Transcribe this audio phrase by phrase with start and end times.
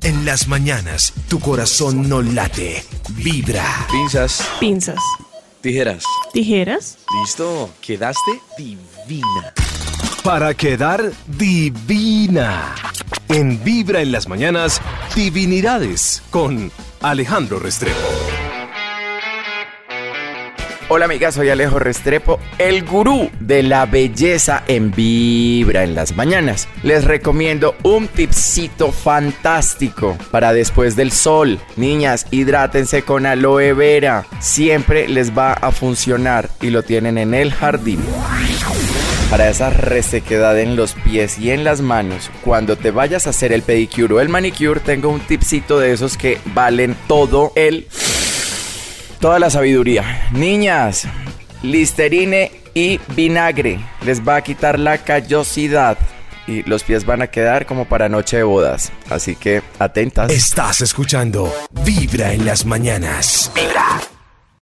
[0.00, 3.86] En las mañanas, tu corazón no late, vibra.
[3.90, 4.98] Pinzas, Pinzas.
[5.60, 6.04] tijeras.
[6.32, 6.98] Tijeras.
[7.20, 9.52] Listo, quedaste divina.
[10.24, 12.74] Para quedar divina.
[13.28, 14.80] En Vibra en las mañanas,
[15.14, 16.70] Divinidades con
[17.00, 18.21] Alejandro Restrepo.
[20.94, 26.68] Hola amigas, soy Alejo Restrepo, el gurú de la belleza en Vibra en las mañanas.
[26.82, 31.58] Les recomiendo un tipcito fantástico para después del sol.
[31.76, 34.26] Niñas, hidrátense con aloe vera.
[34.38, 38.04] Siempre les va a funcionar y lo tienen en el jardín.
[39.30, 43.54] Para esa resequedad en los pies y en las manos, cuando te vayas a hacer
[43.54, 47.86] el pedicure o el manicure, tengo un tipcito de esos que valen todo el
[49.22, 50.28] toda la sabiduría.
[50.32, 51.06] Niñas,
[51.62, 55.96] listerine y vinagre les va a quitar la callosidad
[56.48, 58.90] y los pies van a quedar como para noche de bodas.
[59.08, 60.30] Así que atentas.
[60.30, 61.54] Estás escuchando
[61.84, 63.52] Vibra en las mañanas.
[63.54, 64.11] Vibra.